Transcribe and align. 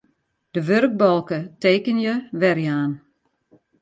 De 0.53 0.59
wurkbalke 0.67 1.39
Tekenje 1.61 2.13
werjaan. 2.39 2.91